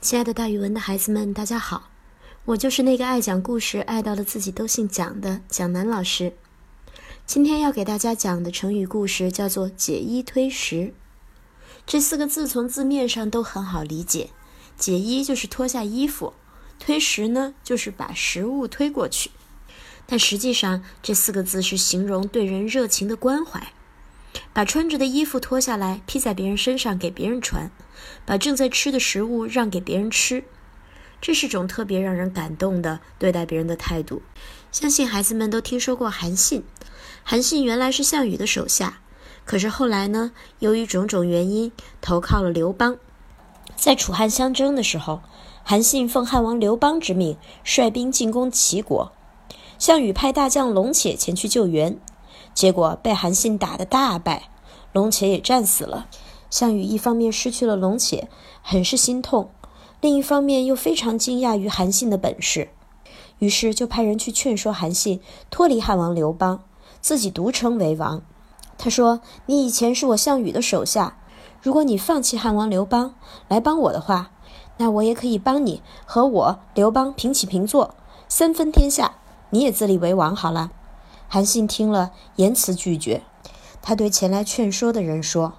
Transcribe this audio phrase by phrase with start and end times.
[0.00, 1.90] 亲爱的，大语文的孩子们，大家好！
[2.44, 6.34] 我就是那个爱讲故事、爱到了自己都姓蒋的蒋楠老师。
[7.26, 10.94] 今天要给大家讲的成语故事叫做“解衣推食”。
[11.84, 14.30] 这四个字从字面上都很好理解
[14.78, 16.32] ，“解衣”就是脱下衣服
[16.78, 19.32] ，“推食”呢就是把食物推过去。
[20.06, 23.72] 但实际上，这四个字是形容对人热情的关怀。
[24.58, 27.70] 把穿着的衣服脱下来披在别人身上给别人穿，
[28.26, 30.42] 把正在吃的食物让给别人吃，
[31.20, 34.20] 这是种特别让人感动的对待别人的态度。
[34.72, 36.64] 相信孩子们都听说过韩信，
[37.22, 38.98] 韩信原来是项羽的手下，
[39.44, 42.96] 可是后来呢，由于种种原因投靠了刘邦。
[43.76, 45.22] 在楚汉相争的时候，
[45.62, 49.12] 韩信奉汉王刘邦之命率兵进攻齐国，
[49.78, 52.00] 项羽派大将龙且前去救援。
[52.58, 54.48] 结果被韩信打得大败，
[54.92, 56.08] 龙且也战死了。
[56.50, 58.28] 项羽一方面失去了龙且，
[58.62, 59.50] 很是心痛；
[60.00, 62.70] 另一方面又非常惊讶于韩信的本事，
[63.38, 66.64] 于是就派人去劝说韩信脱离汉王刘邦，
[67.00, 68.22] 自己独称为王。
[68.76, 71.18] 他说：“你以前是我项羽的手下，
[71.62, 73.14] 如果你放弃汉王刘邦
[73.46, 74.32] 来帮我的话，
[74.78, 77.94] 那我也可以帮你和我刘邦平起平坐，
[78.26, 79.14] 三分天下，
[79.50, 80.72] 你也自立为王好了。”
[81.30, 83.20] 韩信听了，严辞拒绝。
[83.82, 85.52] 他对前来劝说的人说：“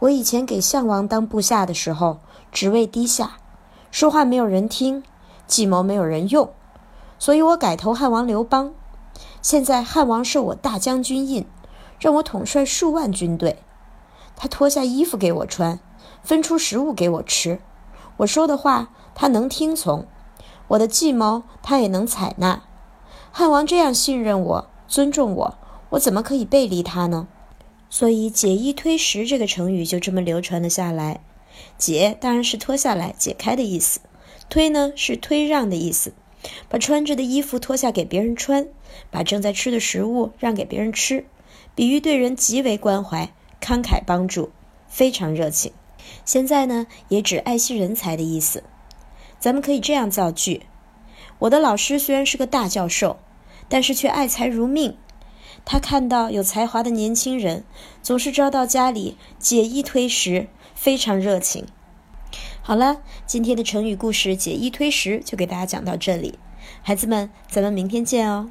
[0.00, 2.18] 我以前给项王当部下的时候，
[2.50, 3.36] 职位低下，
[3.92, 5.04] 说话没有人听，
[5.46, 6.50] 计谋没有人用，
[7.16, 8.74] 所以我改投汉王刘邦。
[9.40, 11.46] 现在汉王授我大将军印，
[12.00, 13.62] 让我统帅数万军队。
[14.34, 15.78] 他脱下衣服给我穿，
[16.24, 17.60] 分出食物给我吃。
[18.18, 20.06] 我说的话，他能听从；
[20.66, 22.62] 我的计谋，他也能采纳。
[23.30, 25.58] 汉王这样信任我。”尊重我，
[25.90, 27.28] 我怎么可以背离他呢？
[27.90, 31.20] 所以“解衣推食”这个成语就这么流传了下来。
[31.76, 34.00] 解当然是脱下来、解开的意思；
[34.48, 36.14] 推呢是推让的意思。
[36.68, 38.68] 把穿着的衣服脱下给别人穿，
[39.10, 41.26] 把正在吃的食物让给别人吃，
[41.74, 44.50] 比喻对人极为关怀、慷慨帮助，
[44.86, 45.72] 非常热情。
[46.24, 48.62] 现在呢，也指爱惜人才的意思。
[49.38, 50.62] 咱们可以这样造句：
[51.40, 53.18] 我的老师虽然是个大教授。
[53.68, 54.96] 但是却爱财如命，
[55.64, 57.64] 他看到有才华的年轻人，
[58.02, 61.66] 总是招到家里解衣推食，非常热情。
[62.62, 66.38] 好了，今天的成语故事“解衣推食”就给大家讲到这里，
[66.82, 68.50] 孩子们，咱们明天见哦。